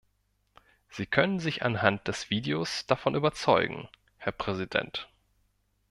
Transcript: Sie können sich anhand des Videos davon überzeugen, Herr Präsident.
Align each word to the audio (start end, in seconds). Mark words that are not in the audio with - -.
Sie 0.89 1.05
können 1.05 1.39
sich 1.39 1.61
anhand 1.61 2.07
des 2.07 2.31
Videos 2.31 2.87
davon 2.87 3.13
überzeugen, 3.13 3.87
Herr 4.17 4.31
Präsident. 4.31 5.07